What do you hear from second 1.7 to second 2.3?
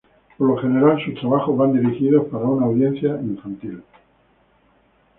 dirigidos